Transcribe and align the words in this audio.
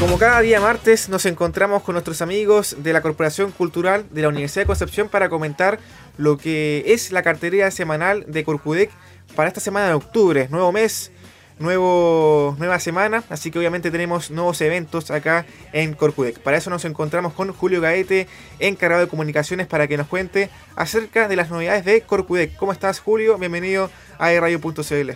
Como 0.00 0.16
cada 0.16 0.40
día 0.40 0.60
martes 0.60 1.08
nos 1.08 1.26
encontramos 1.26 1.82
con 1.82 1.94
nuestros 1.94 2.22
amigos 2.22 2.76
de 2.78 2.92
la 2.92 3.02
Corporación 3.02 3.50
Cultural 3.50 4.06
de 4.12 4.22
la 4.22 4.28
Universidad 4.28 4.62
de 4.62 4.66
Concepción 4.68 5.08
para 5.08 5.28
comentar 5.28 5.80
lo 6.16 6.38
que 6.38 6.84
es 6.86 7.10
la 7.10 7.22
cartera 7.22 7.68
semanal 7.72 8.24
de 8.28 8.44
Corcudec 8.44 8.90
para 9.34 9.48
esta 9.48 9.60
semana 9.60 9.88
de 9.88 9.94
octubre, 9.94 10.46
nuevo 10.50 10.70
mes, 10.70 11.10
nuevo, 11.58 12.54
nueva 12.60 12.78
semana, 12.78 13.24
así 13.28 13.50
que 13.50 13.58
obviamente 13.58 13.90
tenemos 13.90 14.30
nuevos 14.30 14.60
eventos 14.60 15.10
acá 15.10 15.46
en 15.72 15.94
Corcudec. 15.94 16.38
Para 16.38 16.58
eso 16.58 16.70
nos 16.70 16.84
encontramos 16.84 17.32
con 17.32 17.52
Julio 17.52 17.80
Gaete, 17.80 18.28
encargado 18.60 19.02
de 19.02 19.08
comunicaciones, 19.08 19.66
para 19.66 19.88
que 19.88 19.96
nos 19.96 20.06
cuente 20.06 20.48
acerca 20.76 21.26
de 21.26 21.34
las 21.34 21.50
novedades 21.50 21.84
de 21.84 22.02
Corcudec. 22.02 22.54
¿Cómo 22.54 22.70
estás 22.70 23.00
Julio? 23.00 23.36
Bienvenido 23.36 23.90
a 24.16 24.30
radio.cl. 24.30 25.10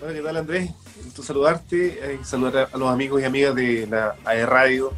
Hola, 0.00 0.14
¿qué 0.14 0.22
tal 0.22 0.36
Andrés? 0.38 0.70
Saludarte, 1.22 2.14
eh, 2.14 2.18
saludar 2.22 2.68
a 2.72 2.78
los 2.78 2.90
amigos 2.90 3.20
y 3.20 3.24
amigas 3.24 3.54
de 3.54 3.86
la 3.86 4.14
AE 4.24 4.46
Radio. 4.46 4.92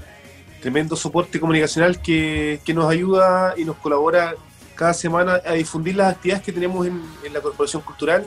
Tremendo 0.60 0.94
soporte 0.96 1.40
comunicacional 1.40 2.00
que, 2.02 2.60
que, 2.64 2.74
nos 2.74 2.90
ayuda 2.90 3.54
y 3.56 3.64
nos 3.64 3.76
colabora 3.76 4.34
cada 4.74 4.92
semana 4.92 5.40
a 5.44 5.52
difundir 5.52 5.96
las 5.96 6.14
actividades 6.14 6.44
que 6.44 6.52
tenemos 6.52 6.86
en, 6.86 7.02
la 7.32 7.40
Corporación 7.40 7.82
Cultural. 7.82 8.26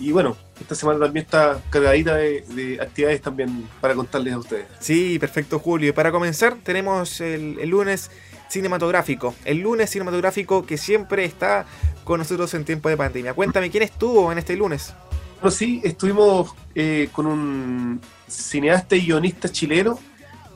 Y 0.00 0.12
bueno, 0.12 0.36
esta 0.60 0.74
semana 0.74 0.98
también 0.98 1.24
está 1.24 1.60
cargadita 1.70 2.16
de, 2.16 2.40
de, 2.48 2.80
actividades 2.80 3.20
también 3.20 3.68
para 3.80 3.94
contarles 3.94 4.34
a 4.34 4.38
ustedes. 4.38 4.66
Sí, 4.80 5.18
perfecto 5.18 5.58
Julio. 5.58 5.90
Y 5.90 5.92
para 5.92 6.10
comenzar 6.10 6.56
tenemos 6.64 7.20
el, 7.20 7.58
el 7.60 7.68
lunes 7.68 8.10
cinematográfico. 8.48 9.34
El 9.44 9.58
lunes 9.58 9.90
cinematográfico 9.90 10.66
que 10.66 10.76
siempre 10.76 11.24
está 11.24 11.66
con 12.04 12.18
nosotros 12.18 12.52
en 12.54 12.64
tiempo 12.64 12.88
de 12.88 12.96
pandemia. 12.96 13.34
Cuéntame, 13.34 13.70
¿quién 13.70 13.84
estuvo 13.84 14.32
en 14.32 14.38
este 14.38 14.56
lunes? 14.56 14.92
Bueno, 15.40 15.56
sí, 15.56 15.80
estuvimos 15.82 16.54
eh, 16.74 17.08
con 17.12 17.24
un 17.24 17.98
cineasta 18.28 18.94
y 18.94 19.06
guionista 19.06 19.48
chileno 19.48 19.98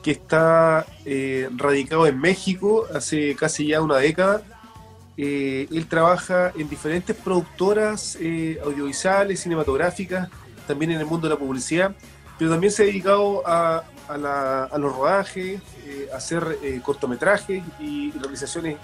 que 0.03 0.11
está 0.11 0.85
eh, 1.05 1.49
radicado 1.55 2.05
en 2.05 2.19
México 2.21 2.85
hace 2.93 3.35
casi 3.35 3.69
ya 3.69 3.81
una 3.81 3.97
década. 3.97 4.43
Eh, 5.17 5.67
él 5.71 5.87
trabaja 5.87 6.51
en 6.55 6.69
diferentes 6.69 7.15
productoras 7.15 8.15
eh, 8.21 8.59
audiovisuales, 8.63 9.39
cinematográficas, 9.39 10.29
también 10.67 10.91
en 10.91 10.99
el 10.99 11.07
mundo 11.07 11.27
de 11.27 11.33
la 11.33 11.39
publicidad, 11.39 11.95
pero 12.37 12.51
también 12.51 12.71
se 12.71 12.83
ha 12.83 12.85
dedicado 12.85 13.41
a, 13.47 13.85
a, 14.07 14.17
la, 14.19 14.65
a 14.65 14.77
los 14.77 14.95
rodajes, 14.95 15.61
a 16.13 16.17
hacer 16.17 16.59
cortometrajes 16.83 17.63
y 17.79 18.11
realizaciones 18.11 18.77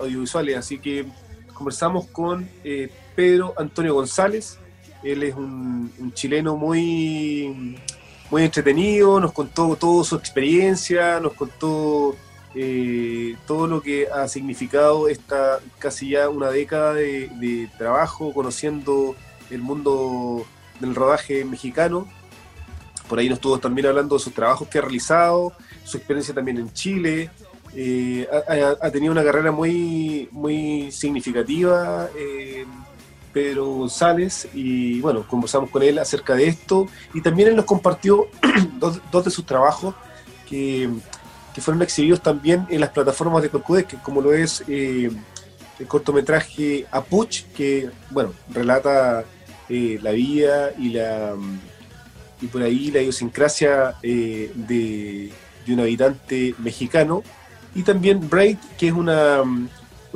audiovisuales. 0.00 0.56
Así 0.56 0.80
que 0.80 1.06
conversamos 1.54 2.06
con 2.06 2.48
Pedro 3.14 3.54
Antonio 3.56 3.94
González, 3.94 4.58
él 5.12 5.22
es 5.22 5.34
un, 5.34 6.12
chileno 6.14 6.56
muy, 6.56 7.76
muy 8.30 8.42
entretenido, 8.42 9.20
nos 9.20 9.32
contó 9.32 9.76
toda 9.76 10.04
su 10.04 10.16
experiencia, 10.16 11.20
nos 11.20 11.34
contó 11.34 12.16
eh, 12.54 13.36
todo 13.46 13.66
lo 13.66 13.80
que 13.82 14.08
ha 14.08 14.26
significado 14.28 15.08
esta 15.08 15.60
casi 15.78 16.10
ya 16.10 16.28
una 16.28 16.50
década 16.50 16.94
de, 16.94 17.70
trabajo, 17.78 18.32
conociendo 18.32 19.14
el 19.50 19.60
mundo 19.60 20.44
del 20.80 20.94
rodaje 20.94 21.44
mexicano. 21.44 22.08
Por 23.08 23.20
ahí 23.20 23.28
nos 23.28 23.36
estuvo 23.36 23.58
también 23.58 23.86
hablando 23.86 24.16
de 24.16 24.22
sus 24.22 24.34
trabajos 24.34 24.66
que 24.68 24.78
ha 24.78 24.82
realizado, 24.82 25.52
su 25.84 25.96
experiencia 25.96 26.34
también 26.34 26.58
en 26.58 26.72
Chile. 26.72 27.30
Eh, 27.74 28.26
ha, 28.32 28.86
ha, 28.86 28.90
tenido 28.90 29.12
una 29.12 29.22
carrera 29.22 29.52
muy, 29.52 30.28
muy 30.32 30.90
significativa. 30.90 32.08
Eh, 32.16 32.64
Pedro 33.36 33.66
González 33.66 34.48
y 34.54 34.98
bueno, 35.02 35.28
conversamos 35.28 35.68
con 35.68 35.82
él 35.82 35.98
acerca 35.98 36.34
de 36.34 36.46
esto. 36.46 36.88
Y 37.12 37.20
también 37.20 37.50
él 37.50 37.56
nos 37.56 37.66
compartió 37.66 38.28
dos, 38.78 38.98
dos, 39.12 39.26
de 39.26 39.30
sus 39.30 39.44
trabajos 39.44 39.94
que, 40.48 40.88
que, 41.54 41.60
fueron 41.60 41.82
exhibidos 41.82 42.22
también 42.22 42.66
en 42.70 42.80
las 42.80 42.88
plataformas 42.88 43.42
de 43.42 43.50
Corcudec, 43.50 44.00
como 44.00 44.22
lo 44.22 44.32
es 44.32 44.64
eh, 44.68 45.10
el 45.78 45.86
cortometraje 45.86 46.86
Apuch, 46.90 47.42
que 47.54 47.90
bueno, 48.08 48.32
relata 48.48 49.26
eh, 49.68 49.98
la 50.00 50.12
vida 50.12 50.70
y 50.78 50.94
la 50.94 51.34
y 52.40 52.46
por 52.46 52.62
ahí 52.62 52.90
la 52.90 53.02
idiosincrasia 53.02 53.96
eh, 54.02 54.50
de, 54.54 55.30
de, 55.66 55.74
un 55.74 55.80
habitante 55.80 56.54
mexicano. 56.56 57.22
Y 57.74 57.82
también 57.82 58.30
Braid, 58.30 58.56
que 58.78 58.88
es 58.88 58.94
una 58.94 59.42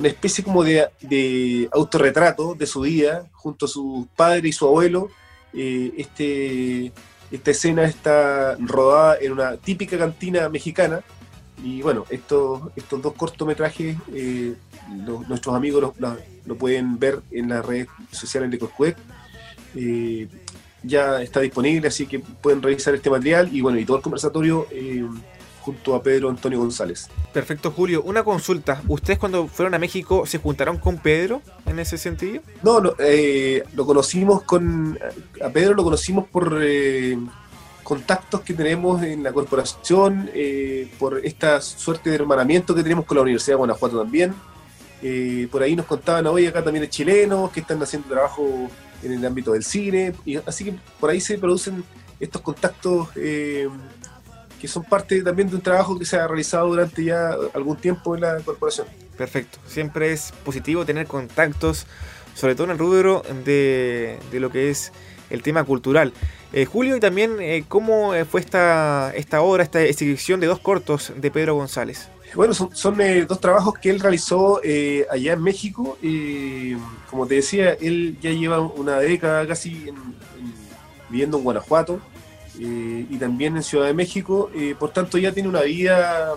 una 0.00 0.08
especie 0.08 0.42
como 0.42 0.64
de, 0.64 1.68
autorretrato 1.72 2.54
de 2.54 2.66
su 2.66 2.80
vida 2.80 3.26
junto 3.32 3.66
a 3.66 3.68
su 3.68 4.08
padre 4.16 4.48
y 4.48 4.52
su 4.52 4.66
abuelo. 4.66 5.10
Eh, 5.52 5.92
este, 5.98 6.90
esta 7.30 7.50
escena 7.50 7.84
está 7.84 8.56
rodada 8.58 9.18
en 9.20 9.32
una 9.32 9.58
típica 9.58 9.98
cantina 9.98 10.48
mexicana. 10.48 11.02
Y 11.62 11.82
bueno, 11.82 12.06
estos, 12.08 12.62
estos 12.76 13.02
dos 13.02 13.12
cortometrajes, 13.12 13.98
eh, 14.14 14.54
los, 15.04 15.28
nuestros 15.28 15.54
amigos 15.54 15.94
lo, 15.98 16.16
lo, 16.46 16.56
pueden 16.56 16.98
ver 16.98 17.20
en 17.30 17.50
las 17.50 17.64
redes 17.66 17.88
sociales 18.10 18.50
de 18.50 18.58
Corcuec. 18.58 18.96
Eh, 19.74 20.28
ya 20.82 21.20
está 21.20 21.40
disponible, 21.40 21.88
así 21.88 22.06
que 22.06 22.20
pueden 22.20 22.62
revisar 22.62 22.94
este 22.94 23.10
material 23.10 23.54
y 23.54 23.60
bueno, 23.60 23.78
y 23.78 23.84
todo 23.84 23.98
el 23.98 24.02
conversatorio 24.02 24.66
eh, 24.70 25.06
junto 25.60 25.94
a 25.94 26.03
Pedro 26.03 26.28
Antonio 26.31 26.59
González. 26.59 27.09
Perfecto, 27.32 27.71
Julio. 27.71 28.03
Una 28.03 28.25
consulta. 28.25 28.82
¿Ustedes 28.88 29.19
cuando 29.19 29.47
fueron 29.47 29.75
a 29.75 29.78
México 29.78 30.26
se 30.26 30.38
juntaron 30.38 30.78
con 30.78 30.98
Pedro 30.98 31.43
en 31.66 31.78
ese 31.78 31.98
sentido? 31.98 32.43
No, 32.62 32.81
no 32.81 32.94
eh, 32.98 33.62
lo 33.75 33.87
conocimos 33.87 34.43
con... 34.43 34.98
A 35.44 35.48
Pedro 35.50 35.75
lo 35.75 35.84
conocimos 35.84 36.26
por 36.28 36.59
eh, 36.62 37.16
contactos 37.82 38.41
que 38.41 38.54
tenemos 38.54 39.03
en 39.03 39.22
la 39.22 39.32
corporación, 39.32 40.31
eh, 40.34 40.91
por 40.98 41.25
esta 41.25 41.60
suerte 41.60 42.10
de 42.10 42.16
hermanamiento 42.16 42.75
que 42.75 42.82
tenemos 42.82 43.04
con 43.04 43.16
la 43.16 43.22
Universidad 43.22 43.54
de 43.54 43.59
Guanajuato 43.59 43.98
también. 43.98 44.34
Eh, 45.03 45.48
por 45.50 45.62
ahí 45.62 45.77
nos 45.77 45.87
contaban, 45.87 46.27
hoy 46.27 46.47
acá 46.47 46.62
también 46.62 46.82
hay 46.82 46.91
chilenos 46.91 47.50
que 47.50 47.60
están 47.60 47.82
haciendo 47.82 48.09
trabajo 48.09 48.71
en 49.03 49.12
el 49.12 49.25
ámbito 49.25 49.53
del 49.53 49.65
cine. 49.65 50.15
Y 50.25 50.37
así 50.37 50.65
que 50.65 50.75
por 50.98 51.10
ahí 51.10 51.21
se 51.21 51.38
producen 51.38 51.84
estos 52.19 52.42
contactos 52.42 53.09
que 54.60 54.69
son 54.69 54.84
parte 54.84 55.22
también 55.22 55.48
de 55.48 55.56
un 55.56 55.62
trabajo 55.62 55.98
que 55.98 56.04
se 56.04 56.16
ha 56.16 56.26
realizado 56.26 56.69
durante 56.69 57.03
ya 57.04 57.31
algún 57.54 57.76
tiempo 57.76 58.15
en 58.15 58.21
la 58.21 58.37
corporación. 58.41 58.87
Perfecto, 59.16 59.59
siempre 59.66 60.12
es 60.12 60.32
positivo 60.44 60.84
tener 60.84 61.06
contactos, 61.06 61.87
sobre 62.34 62.54
todo 62.54 62.65
en 62.65 62.71
el 62.72 62.78
rubro 62.78 63.22
de, 63.44 64.19
de 64.31 64.41
lo 64.41 64.50
que 64.50 64.71
es 64.71 64.93
el 65.31 65.43
tema 65.43 65.65
cultural. 65.65 66.12
Eh, 66.53 66.66
Julio, 66.66 66.97
y 66.97 67.00
también 67.00 67.37
eh, 67.41 67.65
cómo 67.69 68.12
fue 68.28 68.41
esta, 68.41 69.12
esta 69.15 69.41
obra, 69.41 69.62
esta 69.62 69.81
exhibición 69.82 70.41
de 70.41 70.48
dos 70.48 70.59
cortos 70.59 71.12
de 71.16 71.31
Pedro 71.31 71.54
González. 71.54 72.09
Bueno, 72.34 72.54
son, 72.54 72.75
son 72.75 73.00
eh, 73.00 73.25
dos 73.25 73.41
trabajos 73.41 73.75
que 73.75 73.91
él 73.91 74.00
realizó 74.00 74.60
eh, 74.62 75.06
allá 75.10 75.32
en 75.32 75.42
México. 75.42 75.97
como 77.10 77.27
te 77.27 77.37
decía, 77.37 77.72
él 77.81 78.19
ya 78.21 78.31
lleva 78.31 78.60
una 78.60 78.98
década 78.98 79.47
casi 79.47 79.88
en, 79.88 79.97
en, 79.97 80.54
viviendo 81.09 81.38
en 81.38 81.44
Guanajuato 81.44 82.00
y 82.60 83.16
también 83.16 83.56
en 83.56 83.62
Ciudad 83.62 83.87
de 83.87 83.94
México, 83.94 84.50
eh, 84.54 84.75
por 84.78 84.91
tanto 84.91 85.16
ya 85.16 85.32
tiene 85.32 85.48
una 85.48 85.62
vida 85.62 86.34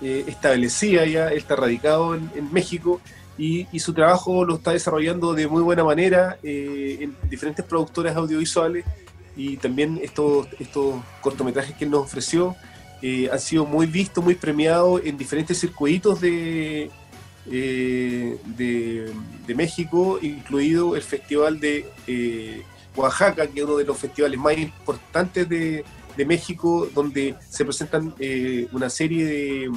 eh, 0.00 0.24
establecida, 0.28 1.04
ya 1.04 1.28
está 1.28 1.56
radicado 1.56 2.14
en, 2.14 2.52
México 2.52 3.00
y, 3.36 3.66
su 3.80 3.92
trabajo 3.92 4.44
lo 4.44 4.56
está 4.56 4.70
desarrollando 4.70 5.34
de 5.34 5.48
muy 5.48 5.62
buena 5.62 5.82
manera 5.82 6.38
eh, 6.44 6.98
en 7.00 7.16
diferentes 7.28 7.64
productoras 7.64 8.14
audiovisuales 8.14 8.84
y 9.36 9.56
también 9.56 9.98
estos, 10.00 10.46
estos 10.60 10.94
cortometrajes 11.20 11.74
que 11.76 11.84
él 11.84 11.90
nos 11.90 12.04
ofreció 12.04 12.54
han 13.30 13.38
sido 13.38 13.66
muy 13.66 13.86
vistos, 13.86 14.24
muy 14.24 14.34
premiados 14.34 15.02
en 15.04 15.18
diferentes 15.18 15.60
circuitos 15.60 16.22
de, 16.22 16.90
de, 17.44 18.34
México, 19.54 20.18
incluido 20.22 20.96
el 20.96 21.02
Festival 21.02 21.60
de 21.60 21.84
Oaxaca, 22.96 23.46
que 23.46 23.60
es 23.60 23.64
uno 23.64 23.76
de 23.76 23.84
los 23.84 23.98
festivales 23.98 24.38
más 24.38 24.56
importantes 24.56 25.48
de, 25.48 25.84
de 26.16 26.24
México, 26.24 26.88
donde 26.94 27.34
se 27.48 27.64
presentan 27.64 28.14
eh, 28.18 28.68
una 28.72 28.88
serie 28.90 29.24
de, 29.24 29.72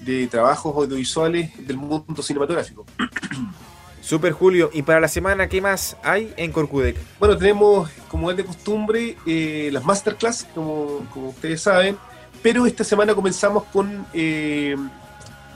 de, 0.00 0.26
trabajos 0.26 0.74
audiovisuales 0.76 1.50
del 1.66 1.76
mundo 1.76 2.22
cinematográfico. 2.22 2.84
Super 4.00 4.32
Julio, 4.32 4.70
y 4.74 4.82
para 4.82 5.00
la 5.00 5.08
semana, 5.08 5.48
¿qué 5.48 5.62
más 5.62 5.96
hay 6.02 6.34
en 6.36 6.52
Corcudec? 6.52 6.96
Bueno, 7.18 7.38
tenemos, 7.38 7.88
como 8.08 8.30
es 8.30 8.36
de 8.36 8.44
costumbre, 8.44 9.16
eh, 9.24 9.70
las 9.72 9.82
masterclass, 9.82 10.46
como, 10.54 11.06
como, 11.14 11.30
ustedes 11.30 11.62
saben, 11.62 11.96
pero 12.42 12.66
esta 12.66 12.84
semana 12.84 13.14
comenzamos 13.14 13.64
con, 13.64 14.06
eh, 14.12 14.76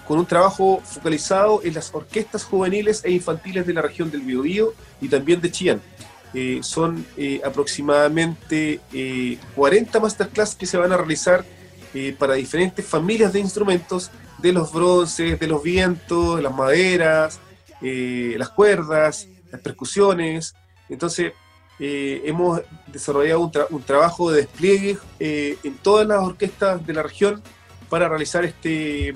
con 0.06 0.19
un 0.19 0.25
trabajo 0.25 0.81
focalizado 0.82 1.61
en 1.62 1.75
las 1.75 1.94
orquestas 1.94 2.43
juveniles 2.44 3.05
e 3.05 3.11
infantiles 3.11 3.67
de 3.67 3.75
la 3.75 3.82
región 3.82 4.11
del 4.11 4.23
Biobío 4.23 4.73
y 5.02 5.08
también 5.08 5.43
de 5.43 5.52
Chillán. 5.52 5.82
Eh, 6.34 6.60
son 6.62 7.06
eh, 7.16 7.40
aproximadamente 7.42 8.80
eh, 8.92 9.38
40 9.54 9.98
masterclass 9.98 10.54
que 10.56 10.66
se 10.66 10.76
van 10.76 10.92
a 10.92 10.96
realizar 10.98 11.42
eh, 11.94 12.14
para 12.19 12.34
diferentes 12.34 12.84
familias 12.84 13.32
de 13.32 13.40
instrumentos, 13.40 14.10
de 14.36 14.52
los 14.52 14.70
bronces, 14.70 15.40
de 15.40 15.46
los 15.46 15.62
vientos, 15.62 16.42
las 16.42 16.54
maderas, 16.54 17.40
las 17.80 18.50
cuerdas, 18.50 19.26
las 19.50 19.60
percusiones. 19.60 20.54
Entonces, 20.88 21.32
hemos 21.80 22.60
desarrollado 22.86 23.50
un, 23.70 23.82
trabajo 23.82 24.30
de 24.30 24.42
despliegue 24.42 24.98
en 25.19 25.76
todas 25.78 26.06
las 26.06 26.20
orquestas 26.20 26.86
de 26.86 26.92
la 26.92 27.02
región 27.02 27.42
para 27.88 28.08
realizar 28.08 28.44
este, 28.44 29.14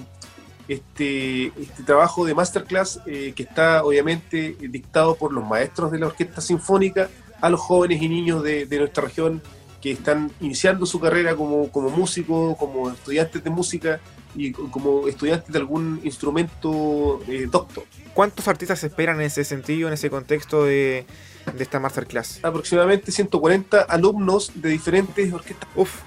este, 0.69 1.47
este 1.47 1.83
trabajo 1.85 2.25
de 2.25 2.35
masterclass 2.35 3.01
que 3.05 3.35
está 3.37 3.85
obviamente 3.85 4.57
dictado 4.61 5.17
por 5.17 5.33
los 5.33 5.45
maestros 5.45 5.91
de 5.91 5.99
la 5.99 6.07
orquesta 6.07 6.41
sinfónica 6.41 7.09
a 7.41 7.51
los 7.51 7.61
jóvenes 7.61 8.01
y 8.01 8.09
niños 8.09 8.43
de, 8.43 8.67
de 8.67 8.79
nuestra 8.79 9.05
región 9.05 9.43
que 9.83 9.91
están 9.91 10.31
iniciando 10.41 10.87
su 10.87 11.01
carrera 11.01 11.35
como, 11.35 11.69
como 11.71 11.91
músicos, 11.91 12.57
como 12.57 12.89
estudiantes 12.91 13.43
de 13.43 13.51
música 13.51 14.01
y 14.35 14.53
como 14.53 15.09
estudiantes 15.09 15.53
de 15.53 15.59
algún 15.59 16.01
instrumento 16.05 17.21
eh, 17.29 17.49
doctor. 17.51 17.85
¿Cuántos 18.15 18.47
artistas 18.47 18.79
se 18.79 18.87
esperan 18.87 19.17
en 19.17 19.27
ese 19.27 19.45
sentido, 19.45 19.89
en 19.89 19.95
ese 19.95 20.09
contexto 20.09 20.65
de, 20.65 21.05
de 21.53 21.63
esta 21.63 21.81
masterclass? 21.81 22.39
Aproximadamente 22.45 23.11
140 23.11 23.83
alumnos 23.83 24.53
de 24.55 24.71
diferentes 24.71 25.33
orquestas. 25.33 25.69
Uf, 25.75 26.01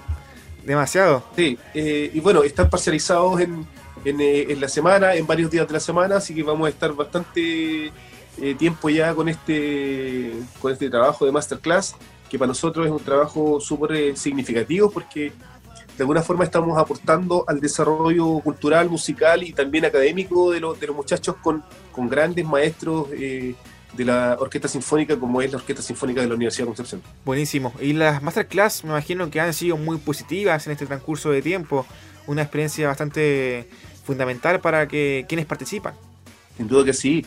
demasiado. 0.64 1.22
Sí, 1.36 1.58
eh, 1.74 2.10
y 2.14 2.20
bueno, 2.20 2.42
están 2.44 2.70
parcializados 2.70 3.40
en, 3.42 3.66
en, 4.06 4.20
eh, 4.20 4.46
en, 4.48 4.60
la 4.60 4.68
semana, 4.68 5.14
en 5.14 5.26
varios 5.26 5.50
días 5.50 5.66
de 5.66 5.72
la 5.74 5.80
semana, 5.80 6.16
así 6.16 6.34
que 6.34 6.42
vamos 6.42 6.66
a 6.66 6.70
estar 6.70 6.92
bastante 6.92 7.92
tiempo 8.58 8.90
ya 8.90 9.14
con 9.14 9.30
este, 9.30 10.30
con 10.60 10.70
este 10.70 10.90
trabajo 10.90 11.24
de 11.24 11.32
masterclass 11.32 11.96
que 12.28 12.38
para 12.38 12.48
nosotros 12.48 12.86
es 12.86 12.92
un 12.92 13.00
trabajo 13.02 13.60
súper 13.60 13.92
eh, 13.92 14.16
significativo 14.16 14.90
porque 14.90 15.32
de 15.96 16.02
alguna 16.02 16.22
forma 16.22 16.44
estamos 16.44 16.76
aportando 16.78 17.44
al 17.46 17.60
desarrollo 17.60 18.40
cultural, 18.40 18.90
musical 18.90 19.42
y 19.42 19.52
también 19.52 19.84
académico 19.84 20.50
de, 20.50 20.60
los, 20.60 20.78
de 20.78 20.88
los 20.88 20.96
muchachos 20.96 21.36
con, 21.42 21.64
con 21.92 22.08
grandes 22.08 22.44
maestros 22.44 23.08
eh, 23.12 23.54
de 23.96 24.04
la 24.04 24.36
Orquesta 24.38 24.68
Sinfónica 24.68 25.18
como 25.18 25.40
es 25.40 25.50
la 25.52 25.58
Orquesta 25.58 25.82
Sinfónica 25.82 26.20
de 26.20 26.28
la 26.28 26.34
Universidad 26.34 26.64
de 26.64 26.74
Concepción. 26.74 27.02
Buenísimo. 27.24 27.72
Y 27.80 27.94
las 27.94 28.22
masterclass 28.22 28.84
me 28.84 28.90
imagino 28.90 29.30
que 29.30 29.40
han 29.40 29.54
sido 29.54 29.78
muy 29.78 29.96
positivas 29.96 30.66
en 30.66 30.72
este 30.72 30.84
transcurso 30.84 31.30
de 31.30 31.40
tiempo. 31.40 31.86
Una 32.26 32.42
experiencia 32.42 32.88
bastante 32.88 33.68
fundamental 34.06 34.60
para 34.60 34.86
que 34.86 35.26
quienes 35.28 35.46
participan. 35.46 35.94
Sin 36.56 36.68
duda 36.68 36.84
que 36.84 36.92
sí. 36.92 37.26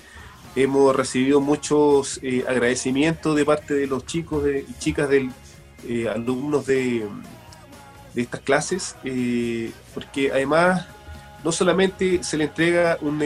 Hemos 0.56 0.96
recibido 0.96 1.40
muchos 1.42 2.20
eh, 2.24 2.44
agradecimientos 2.48 3.36
de 3.36 3.46
parte 3.46 3.76
de 3.76 3.86
los 3.86 4.06
chicos 4.06 4.44
y 4.48 4.74
chicas 4.80 5.08
de 5.08 5.30
eh, 5.88 6.10
alumnos 6.10 6.66
de, 6.66 7.06
de, 8.16 8.22
estas 8.22 8.42
clases, 8.42 8.96
eh, 9.04 9.72
porque 9.94 10.32
además 10.32 10.88
no 11.44 11.52
solamente 11.52 12.24
se 12.24 12.36
le 12.36 12.46
entrega 12.46 12.98
un, 13.02 13.22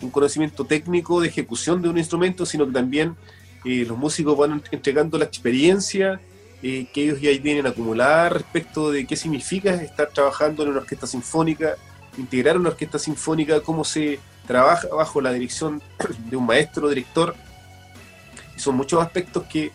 un, 0.00 0.10
conocimiento 0.10 0.64
técnico 0.64 1.20
de 1.20 1.28
ejecución 1.28 1.82
de 1.82 1.88
un 1.88 1.98
instrumento, 1.98 2.46
sino 2.46 2.64
que 2.64 2.72
también 2.72 3.16
los 3.64 3.98
músicos 3.98 4.38
van 4.38 4.62
entregando 4.70 5.18
la 5.18 5.24
experiencia 5.24 6.20
que 6.62 6.88
ellos 6.94 7.20
ya 7.20 7.30
tienen 7.42 7.66
acumulada 7.66 8.28
respecto 8.28 8.92
de 8.92 9.04
qué 9.06 9.16
significa 9.16 9.74
estar 9.74 10.08
trabajando 10.10 10.62
en 10.62 10.70
una 10.70 10.78
orquesta 10.78 11.06
sinfónica, 11.06 11.76
integrar 12.18 12.56
una 12.56 12.70
orquesta 12.70 12.98
sinfónica, 12.98 13.60
cómo 13.60 13.84
se 13.84 14.18
trabaja 14.46 14.88
bajo 14.88 15.20
la 15.20 15.32
dirección 15.32 15.82
de 16.30 16.36
un 16.36 16.46
maestro, 16.46 16.88
director, 16.88 17.34
y 18.56 18.60
son 18.60 18.76
muchos 18.76 19.02
aspectos 19.02 19.44
que, 19.44 19.72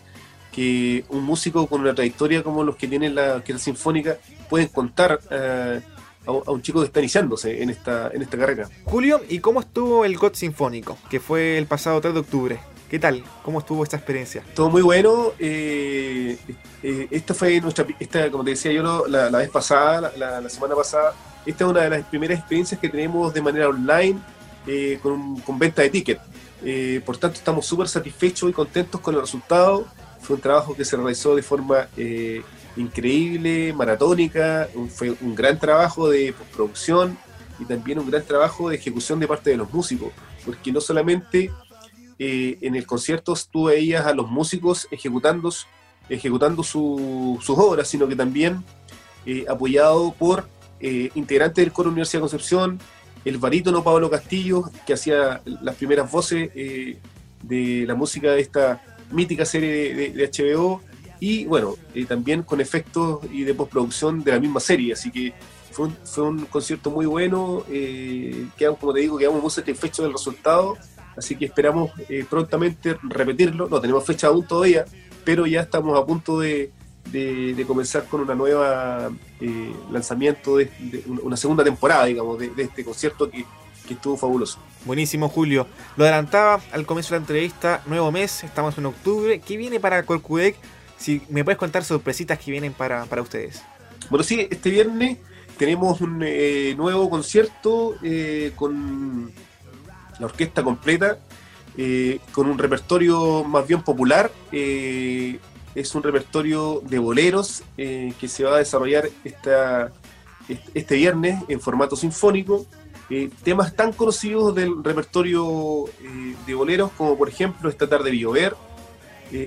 que 0.50 1.04
un 1.08 1.22
músico 1.24 1.66
con 1.66 1.80
una 1.80 1.94
trayectoria 1.94 2.42
como 2.42 2.64
los 2.64 2.76
que 2.76 2.88
tiene 2.88 3.10
la 3.10 3.34
orquesta 3.34 3.62
sinfónica 3.62 4.16
pueden 4.48 4.68
contar 4.68 5.20
eh, 5.30 5.80
a, 6.26 6.30
un 6.30 6.62
chico 6.62 6.80
que 6.80 6.86
está 6.86 7.00
iniciándose 7.00 7.62
en 7.62 7.70
esta, 7.70 8.10
en 8.12 8.22
esta 8.22 8.36
carrera. 8.38 8.68
Julio, 8.84 9.20
¿y 9.28 9.40
cómo 9.40 9.60
estuvo 9.60 10.04
el 10.04 10.16
GOT 10.16 10.34
Sinfónico, 10.34 10.98
que 11.10 11.20
fue 11.20 11.58
el 11.58 11.66
pasado 11.66 12.00
3 12.00 12.14
de 12.14 12.20
octubre? 12.20 12.60
¿Qué 12.92 12.98
tal? 12.98 13.24
¿Cómo 13.42 13.60
estuvo 13.60 13.82
esta 13.82 13.96
experiencia? 13.96 14.44
Todo 14.54 14.68
muy 14.68 14.82
bueno. 14.82 15.32
Eh, 15.38 16.36
eh, 16.82 17.08
esta 17.10 17.32
fue 17.32 17.58
nuestra, 17.58 17.86
esta, 17.98 18.30
como 18.30 18.44
te 18.44 18.50
decía 18.50 18.70
yo 18.70 19.06
la, 19.06 19.30
vez 19.30 19.48
pasada, 19.48 20.12
la, 20.14 20.46
semana 20.50 20.74
pasada, 20.74 21.14
esta 21.46 21.64
es 21.64 21.70
una 21.70 21.80
de 21.80 21.88
las 21.88 22.04
primeras 22.04 22.40
experiencias 22.40 22.78
que 22.78 22.90
tenemos 22.90 23.32
de 23.32 23.40
manera 23.40 23.70
online 23.70 24.20
eh, 24.66 24.98
con, 25.02 25.40
con, 25.40 25.58
venta 25.58 25.80
de 25.80 25.88
ticket. 25.88 26.20
Eh, 26.62 27.00
por 27.02 27.16
tanto, 27.16 27.38
estamos 27.38 27.64
súper 27.64 27.88
satisfechos 27.88 28.50
y 28.50 28.52
contentos 28.52 29.00
con 29.00 29.14
el 29.14 29.22
resultado. 29.22 29.86
Fue 30.20 30.36
un 30.36 30.42
trabajo 30.42 30.76
que 30.76 30.84
se 30.84 30.94
realizó 30.94 31.34
de 31.34 31.42
forma 31.42 31.88
eh, 31.96 32.42
increíble, 32.76 33.72
maratónica, 33.72 34.68
fue 34.94 35.16
un 35.22 35.34
gran 35.34 35.58
trabajo 35.58 36.10
de 36.10 36.34
postproducción 36.34 37.16
y 37.58 37.64
también 37.64 38.00
un 38.00 38.10
gran 38.10 38.22
trabajo 38.22 38.68
de 38.68 38.76
ejecución 38.76 39.18
de 39.18 39.26
parte 39.26 39.48
de 39.48 39.56
los 39.56 39.72
músicos, 39.72 40.12
porque 40.44 40.70
no 40.70 40.82
solamente 40.82 41.50
en 42.18 42.74
el 42.74 42.86
concierto 42.86 43.34
tú 43.50 43.64
veías 43.64 44.06
a 44.06 44.14
los 44.14 44.30
músicos 44.30 44.86
ejecutando, 44.90 45.52
ejecutando 46.08 46.62
sus 46.62 47.50
obras, 47.50 47.88
sino 47.88 48.06
que 48.06 48.16
también 48.16 48.62
apoyado 49.48 50.14
por 50.18 50.48
integrantes 50.80 51.64
del 51.64 51.72
Coro 51.72 51.90
Universidad 51.90 52.20
de 52.20 52.28
Concepción, 52.28 52.80
el 53.24 53.38
barítono 53.38 53.84
Pablo 53.84 54.10
Castillo, 54.10 54.64
que 54.86 54.94
hacía 54.94 55.40
las 55.44 55.76
primeras 55.76 56.10
voces 56.10 56.50
eh, 56.54 56.98
de 57.42 57.84
la 57.86 57.94
música 57.94 58.32
de 58.32 58.40
esta 58.40 58.82
mítica 59.10 59.44
serie 59.44 59.94
de, 60.10 60.30
HBO, 60.30 60.80
y 61.20 61.44
bueno, 61.44 61.76
eh, 61.94 62.04
también 62.04 62.42
con 62.42 62.60
efectos 62.60 63.20
y 63.30 63.44
de 63.44 63.54
postproducción 63.54 64.24
de 64.24 64.32
la 64.32 64.40
misma 64.40 64.58
serie, 64.58 64.92
así 64.92 65.10
que 65.10 65.32
fue 65.70 65.86
un, 65.86 65.96
fue 66.04 66.24
un 66.24 66.44
concierto 66.46 66.90
muy 66.90 67.06
bueno, 67.06 67.64
eh, 67.70 68.46
quedamos, 68.56 68.80
como 68.80 68.92
te 68.92 69.00
digo, 69.00 69.18
quedamos 69.18 69.40
muy 69.40 69.50
satisfechos 69.50 70.04
del 70.04 70.12
resultado, 70.12 70.76
así 71.16 71.36
que 71.36 71.46
esperamos 71.46 71.90
eh, 72.08 72.24
prontamente 72.28 72.96
repetirlo, 73.02 73.68
no 73.68 73.80
tenemos 73.80 74.04
fecha 74.04 74.28
aún 74.28 74.46
todavía, 74.46 74.84
pero 75.24 75.46
ya 75.46 75.60
estamos 75.60 75.98
a 75.98 76.04
punto 76.04 76.40
de, 76.40 76.72
de, 77.10 77.64
comenzar 77.66 78.04
con 78.04 78.20
una 78.20 78.34
nueva 78.34 79.10
eh, 79.40 79.72
lanzamiento 79.90 80.56
de, 80.56 80.70
una 81.22 81.36
segunda 81.36 81.64
temporada, 81.64 82.04
digamos, 82.06 82.38
de, 82.38 82.50
este 82.58 82.84
concierto 82.84 83.30
que, 83.30 83.44
estuvo 83.90 84.16
fabuloso. 84.16 84.58
Buenísimo, 84.86 85.28
Julio. 85.28 85.66
Lo 85.98 86.04
adelantaba 86.04 86.62
al 86.72 86.86
comienzo 86.86 87.10
de 87.10 87.18
la 87.18 87.24
entrevista, 87.24 87.82
nuevo 87.84 88.10
mes, 88.10 88.42
estamos 88.42 88.78
en 88.78 88.86
octubre. 88.86 89.38
¿Qué 89.38 89.58
viene 89.58 89.80
para 89.80 90.02
Corcudec? 90.04 90.56
Si 90.96 91.20
me 91.28 91.44
puedes 91.44 91.58
contar 91.58 91.84
sorpresitas 91.84 92.38
que 92.38 92.50
vienen 92.50 92.72
para, 92.72 93.04
ustedes. 93.20 93.62
Bueno, 94.08 94.24
sí, 94.24 94.48
este 94.50 94.70
viernes 94.70 95.18
tenemos 95.58 96.00
un 96.00 96.22
eh, 96.24 96.74
nuevo 96.74 97.10
concierto 97.10 97.96
eh, 98.02 98.52
con 98.56 99.30
la 100.22 100.26
orquesta 100.26 100.62
completa, 100.62 101.18
con 102.32 102.48
un 102.48 102.58
repertorio 102.58 103.44
más 103.44 103.66
bien 103.66 103.82
popular 103.82 104.30
es 105.74 105.94
un 105.94 106.02
repertorio 106.02 106.82
de 106.84 106.98
boleros 106.98 107.62
eh, 107.76 108.12
que 108.20 108.28
se 108.28 108.44
va 108.44 108.56
a 108.56 108.58
desarrollar 108.58 109.08
esta, 109.24 109.92
este 110.74 110.96
viernes 110.96 111.42
en 111.48 111.60
formato 111.60 111.96
sinfónico. 111.96 112.66
Eh, 113.10 113.30
temas 113.42 113.74
tan 113.74 113.92
conocidos 113.92 114.54
del 114.54 114.82
repertorio 114.82 115.86
eh, 115.86 116.36
de 116.46 116.54
boleros 116.54 116.92
como 116.96 117.18
por 117.18 117.28
ejemplo 117.28 117.68
Esta 117.68 117.86
tarde 117.86 118.10
vi 118.10 118.20
llover, 118.20 118.54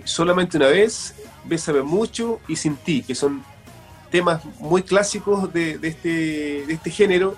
Solamente 0.04 0.58
una 0.58 0.68
vez, 0.68 1.14
Bésame 1.44 1.84
mucho 1.84 2.40
y 2.48 2.56
Sin 2.56 2.76
ti, 2.76 3.04
que 3.04 3.14
son 3.14 3.44
temas 4.10 4.44
muy 4.60 4.82
clásicos 4.82 5.54
de, 5.54 5.78
este, 5.84 6.66
de 6.66 6.74
este 6.74 6.90
género. 6.90 7.38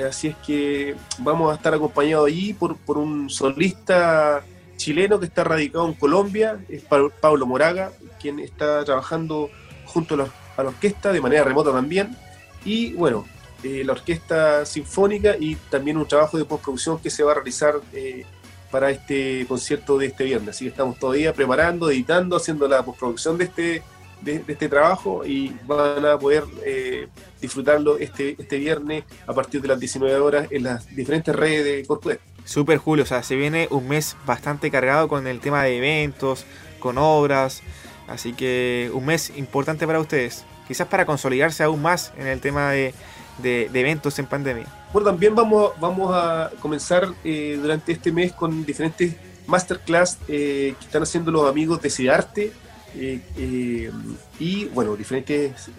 Así 0.00 0.28
es 0.28 0.36
que 0.36 0.94
vamos 1.18 1.52
a 1.52 1.56
estar 1.56 1.74
acompañados 1.74 2.26
allí 2.26 2.52
por, 2.52 2.76
por 2.76 2.98
un 2.98 3.28
solista 3.28 4.42
chileno 4.76 5.20
que 5.20 5.26
está 5.26 5.44
radicado 5.44 5.86
en 5.86 5.94
Colombia, 5.94 6.58
es 6.68 6.82
Pablo 6.82 7.46
Moraga, 7.46 7.92
quien 8.20 8.40
está 8.40 8.84
trabajando 8.84 9.50
junto 9.86 10.14
a 10.14 10.18
la, 10.18 10.68
orquesta 10.68 11.12
de 11.12 11.20
manera 11.20 11.44
remota 11.44 11.72
también. 11.72 12.16
Y 12.64 12.92
bueno, 12.94 13.24
eh, 13.62 13.82
la 13.84 13.92
orquesta 13.92 14.66
sinfónica 14.66 15.36
y 15.38 15.56
también 15.70 15.96
un 15.96 16.06
trabajo 16.06 16.36
de 16.36 16.44
postproducción 16.44 16.98
que 16.98 17.10
se 17.10 17.22
va 17.22 17.32
a 17.32 17.34
realizar 17.36 17.74
eh, 17.92 18.24
para 18.70 18.90
este 18.90 19.46
concierto 19.46 19.98
de 19.98 20.06
este 20.06 20.24
viernes. 20.24 20.56
Así 20.56 20.64
que 20.64 20.70
estamos 20.70 20.98
todavía 20.98 21.32
preparando, 21.32 21.90
editando, 21.90 22.36
haciendo 22.36 22.66
la 22.66 22.84
postproducción 22.84 23.38
de 23.38 23.44
este, 23.44 23.82
de, 24.22 24.42
este 24.46 24.68
trabajo 24.68 25.24
y 25.24 25.54
van 25.66 26.04
a 26.04 26.18
poder 26.18 26.44
eh, 26.64 27.08
disfrutarlo 27.40 27.98
este, 27.98 28.36
este 28.38 28.58
viernes 28.58 29.04
a 29.26 29.32
partir 29.32 29.60
de 29.60 29.68
las 29.68 29.80
19 29.80 30.16
horas 30.16 30.48
en 30.50 30.64
las 30.64 30.86
diferentes 30.94 31.34
redes 31.34 31.64
de 31.64 31.86
Corpus. 31.86 32.14
Super 32.44 32.78
Julio, 32.78 33.04
o 33.04 33.06
sea, 33.06 33.22
se 33.22 33.36
viene 33.36 33.68
un 33.70 33.88
mes 33.88 34.16
bastante 34.26 34.70
cargado 34.70 35.08
con 35.08 35.26
el 35.26 35.40
tema 35.40 35.62
de 35.62 35.78
eventos, 35.78 36.44
con 36.80 36.98
obras, 36.98 37.62
así 38.08 38.32
que 38.32 38.90
un 38.92 39.06
mes 39.06 39.32
importante 39.36 39.86
para 39.86 40.00
ustedes, 40.00 40.44
quizás 40.66 40.88
para 40.88 41.06
consolidarse 41.06 41.62
aún 41.62 41.82
más 41.82 42.12
en 42.16 42.26
el 42.26 42.40
tema 42.40 42.72
de, 42.72 42.94
eventos 43.42 44.18
en 44.18 44.26
pandemia. 44.26 44.66
Bueno, 44.92 45.10
también 45.10 45.34
vamos, 45.34 45.72
vamos 45.80 46.10
a 46.12 46.50
comenzar 46.60 47.08
eh, 47.24 47.58
durante 47.60 47.92
este 47.92 48.10
mes 48.12 48.32
con 48.32 48.64
diferentes 48.64 49.14
masterclass 49.46 50.18
eh, 50.28 50.74
que 50.78 50.86
están 50.86 51.02
haciendo 51.02 51.30
los 51.30 51.48
amigos 51.48 51.80
de 51.80 51.90
Cidarte 51.90 52.52
eh, 52.94 53.90
y, 54.38 54.64
bueno, 54.66 54.96
diferentes 54.96 55.70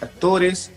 actores, 0.00 0.70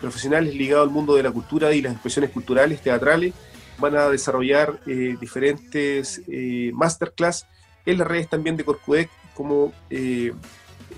profesionales 0.00 0.54
ligados 0.54 0.88
al 0.88 0.92
mundo 0.92 1.14
de 1.14 1.22
la 1.22 1.30
cultura 1.30 1.74
y 1.74 1.82
las 1.82 1.92
expresiones 1.92 2.30
culturales, 2.30 2.80
teatrales, 2.80 3.34
van 3.78 3.96
a 3.96 4.08
desarrollar 4.08 4.80
eh, 4.86 5.16
diferentes 5.20 6.22
eh, 6.28 6.70
masterclass 6.74 7.46
en 7.84 7.98
las 7.98 8.06
redes 8.06 8.28
también 8.28 8.56
de 8.56 8.64
Corcudec 8.64 9.10
como 9.34 9.72
eh, 9.90 10.32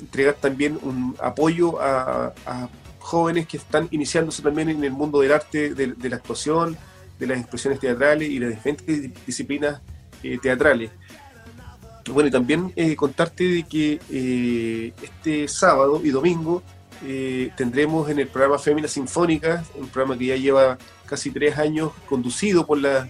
entregar 0.00 0.34
también 0.34 0.78
un 0.82 1.16
apoyo 1.20 1.80
a, 1.80 2.32
jóvenes 3.00 3.46
que 3.46 3.56
están 3.56 3.88
iniciándose 3.90 4.42
también 4.42 4.68
en 4.68 4.84
el 4.84 4.92
mundo 4.92 5.20
del 5.20 5.32
arte, 5.32 5.72
de, 5.72 6.10
la 6.10 6.16
actuación, 6.16 6.76
de 7.18 7.26
las 7.26 7.38
expresiones 7.38 7.80
teatrales 7.80 8.28
y 8.28 8.38
de 8.38 8.46
las 8.46 8.56
diferentes 8.56 9.24
disciplinas 9.24 9.80
eh, 10.22 10.38
teatrales. 10.42 10.90
Bueno, 12.12 12.28
y 12.28 12.30
también 12.30 12.72
eh, 12.76 12.96
contarte 12.96 13.44
de 13.44 13.62
que 13.64 14.92
este 15.02 15.48
sábado 15.48 16.00
y 16.02 16.10
domingo 16.10 16.62
tendremos 17.56 18.10
en 18.10 18.18
el 18.18 18.26
programa 18.26 18.58
Féminas 18.58 18.92
Sinfónicas, 18.92 19.66
un 19.76 19.88
programa 19.88 20.18
que 20.18 20.26
ya 20.26 20.36
lleva 20.36 20.78
casi 21.06 21.30
tres 21.30 21.56
años 21.56 21.92
conducido 22.08 22.66
por 22.66 22.78
las 22.78 23.08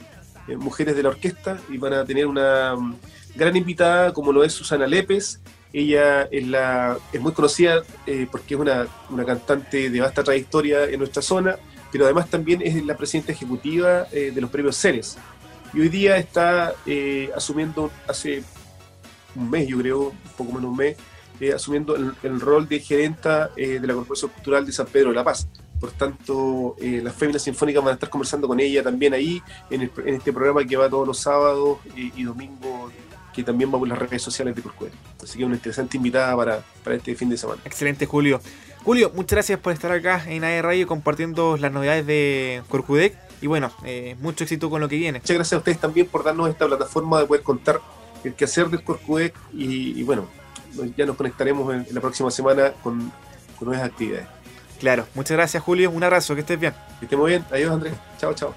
mujeres 0.59 0.95
de 0.95 1.03
la 1.03 1.11
orquesta 1.11 1.59
y 1.71 1.79
van 1.79 1.95
a 1.95 2.05
tener 2.05 2.27
una 2.27 2.77
mm, 2.77 2.97
gran 3.35 3.57
invitada 3.57 4.13
como 4.13 4.33
lo 4.33 4.45
es 4.45 4.53
Susana 4.53 4.87
Lepes, 4.87 5.41
ella 5.73 6.23
es, 6.31 6.47
la, 6.47 6.97
es 7.13 7.21
muy 7.21 7.33
conocida 7.33 7.83
eh, 8.07 8.27
porque 8.31 8.55
es 8.55 8.61
una, 8.61 8.87
cantante 9.27 9.91
de 9.91 10.01
vasta 10.01 10.25
trayectoria 10.25 10.85
en 10.85 10.99
nuestra 10.99 11.23
zona, 11.23 11.57
pero 11.93 12.05
además 12.05 12.29
también 12.29 12.63
es 12.63 12.83
la 12.85 12.97
presidenta 12.97 13.33
ejecutiva 13.33 14.07
eh, 14.13 14.33
de 14.35 14.41
los 14.41 14.51
premios 14.51 14.77
Ceres. 14.77 15.19
Y 15.75 15.81
hoy 15.81 15.89
día 15.91 16.17
está 16.17 16.73
eh, 16.87 17.31
asumiendo, 17.37 17.91
hace 18.07 18.43
un 19.39 19.51
mes, 19.51 19.69
yo 19.69 19.79
creo, 19.79 20.01
un 20.09 20.33
poco 20.37 20.53
menos 20.53 20.71
un 20.71 20.77
mes, 20.77 20.97
asumiendo 21.55 21.95
el, 21.97 22.41
rol 22.41 22.69
de 22.69 22.81
gerenta 22.81 23.49
de 23.57 23.81
la 23.81 23.95
Corporación 23.95 24.31
Cultural 24.33 24.67
de 24.67 24.73
San 24.73 24.87
Pedro 24.87 25.11
de 25.11 25.17
la 25.17 25.25
Paz. 25.25 25.49
Por 25.79 25.93
tanto, 25.93 26.75
las 26.81 27.15
féminas 27.15 27.43
sinfónicas 27.43 27.83
van 27.83 27.93
a 27.93 27.95
estar 27.95 28.11
conversando 28.11 28.49
con 28.49 28.59
ella 28.59 28.83
también 28.83 29.15
ahí, 29.15 29.41
en, 29.71 29.91
este 30.07 30.33
programa 30.33 30.65
que 30.65 30.77
va 30.77 30.89
todos 30.89 31.07
los 31.07 31.19
sábados 31.19 31.79
y 31.95 32.25
domingos 32.25 32.93
que 33.39 33.45
también 33.45 33.73
va 33.73 33.79
por 33.79 33.87
las 33.87 33.97
redes 33.97 34.21
sociales 34.21 34.57
de 34.57 34.63
Corcuel. 34.63 34.91
Así 35.23 35.39
que 35.39 35.45
una 35.45 35.55
interesante 35.55 35.97
invitada 35.97 36.37
para, 36.37 36.61
para 36.83 36.97
este 36.97 37.15
fin 37.15 37.29
de 37.29 37.37
semana. 37.37 37.63
Excelente, 37.65 38.05
Julio. 38.05 38.41
Julio, 38.83 39.13
muchas 39.15 39.37
gracias 39.37 39.61
por 39.61 39.73
estar 39.73 39.93
acá 39.93 40.25
en 40.27 40.43
AE 40.43 40.61
Radio 40.61 40.89
compartiendo 40.89 41.57
las 41.57 41.71
novedades 41.71 42.05
de 42.05 42.63
Corcudec 42.69 43.17
y 43.41 43.47
bueno, 43.47 43.71
eh, 43.85 44.17
mucho 44.21 44.43
éxito 44.43 44.69
con 44.71 44.81
lo 44.81 44.89
que 44.89 44.97
viene. 44.97 45.21
Muchas 45.21 45.37
gracias 45.37 45.53
a 45.53 45.59
ustedes 45.59 45.79
también 45.79 46.09
por 46.09 46.25
darnos 46.25 46.51
esta 46.51 46.67
plataforma 46.67 47.21
de 47.21 47.27
poder 47.27 47.45
contar 47.45 47.81
el 48.25 48.35
quehacer 48.35 48.69
del 48.69 48.83
Corcudec 48.83 49.35
y, 49.53 50.03
bueno, 50.03 50.29
ya 50.97 51.07
nos 51.07 51.17
conectaremos 51.17 51.75
en, 51.75 51.87
la 51.95 52.01
próxima 52.01 52.31
semana 52.31 52.73
con, 52.83 53.13
con 53.59 53.69
nuevas 53.69 53.87
actividades. 53.87 54.27
Claro, 54.79 55.07
muchas 55.15 55.37
gracias 55.37 55.63
Julio, 55.63 55.91
un 55.91 56.05
abrazo, 56.05 56.35
que 56.35 56.43
estés 56.43 56.59
bien. 56.59 56.73
Que 57.01 57.07
estemos 57.07 57.27
bien, 57.27 57.45
adiós 57.51 57.73
Andrés, 57.73 57.95
chao, 58.19 58.33
chao. 58.35 58.55